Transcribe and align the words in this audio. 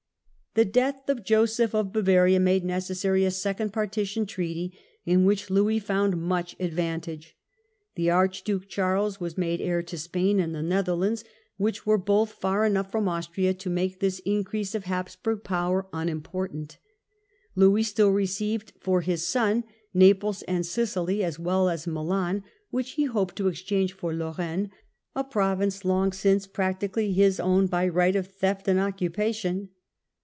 The 0.61 0.65
death 0.65 1.07
of 1.07 1.23
Joseph 1.23 1.73
of 1.73 1.93
Bavaria 1.93 2.37
made 2.37 2.65
necessary 2.65 3.23
a 3.23 3.31
Second 3.31 3.71
Partition 3.71 4.25
Treaty, 4.25 4.77
in 5.05 5.23
which 5.23 5.49
Louis 5.49 5.79
found 5.79 6.21
much 6.21 6.57
advantage. 6.59 7.37
The 7.95 8.09
Archduke 8.09 8.67
Charles 8.67 9.21
was 9.21 9.37
made 9.37 9.59
second 9.61 9.63
Paiti 9.63 9.69
heir 9.69 9.83
to 9.83 9.97
Spain 9.97 10.39
and 10.41 10.53
the 10.53 10.61
Netherlands, 10.61 11.23
which 11.55 11.85
were 11.85 11.97
°*^' 11.97 12.01
'7<» 12.01 12.05
both 12.05 12.31
far 12.33 12.65
enough 12.65 12.91
from 12.91 13.07
Austria 13.07 13.53
to 13.53 13.69
make 13.69 14.01
this 14.01 14.19
increase 14.25 14.75
of 14.75 14.83
Hapsburg 14.83 15.45
power 15.45 15.87
unimportant. 15.93 16.79
Louis 17.55 17.83
still 17.83 18.09
received 18.11 18.73
for 18.81 18.99
his 18.99 19.25
son 19.25 19.63
Naples 19.93 20.41
and 20.49 20.65
Sicily, 20.65 21.23
as 21.23 21.39
well 21.39 21.69
as 21.69 21.87
Milan, 21.87 22.43
which 22.71 22.91
he 22.99 23.05
hoped 23.05 23.37
to 23.37 23.47
exchange 23.47 23.93
for 23.93 24.11
I^orraine, 24.11 24.69
a 25.15 25.23
province 25.23 25.85
long 25.85 26.11
since 26.11 26.45
practically 26.45 27.13
his 27.13 27.39
own 27.39 27.67
by 27.67 27.87
right 27.87 28.17
of 28.17 28.27
theft 28.27 28.67
and 28.67 28.81
occupation. 28.81 29.69